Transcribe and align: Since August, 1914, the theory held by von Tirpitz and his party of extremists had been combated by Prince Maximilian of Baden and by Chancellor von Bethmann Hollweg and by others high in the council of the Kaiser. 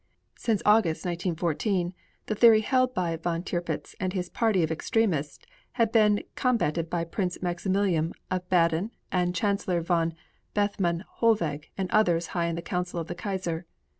Since 0.35 0.63
August, 0.65 1.05
1914, 1.05 1.93
the 2.25 2.33
theory 2.33 2.61
held 2.61 2.91
by 2.95 3.15
von 3.17 3.43
Tirpitz 3.43 3.93
and 3.99 4.13
his 4.13 4.29
party 4.29 4.63
of 4.63 4.71
extremists 4.71 5.45
had 5.73 5.91
been 5.91 6.23
combated 6.33 6.89
by 6.89 7.03
Prince 7.03 7.37
Maximilian 7.43 8.13
of 8.31 8.49
Baden 8.49 8.89
and 9.11 9.31
by 9.31 9.37
Chancellor 9.39 9.81
von 9.81 10.15
Bethmann 10.55 11.03
Hollweg 11.19 11.65
and 11.77 11.87
by 11.89 11.95
others 11.99 12.27
high 12.33 12.47
in 12.47 12.55
the 12.55 12.63
council 12.63 12.99
of 12.99 13.05
the 13.09 13.13
Kaiser. 13.13 13.67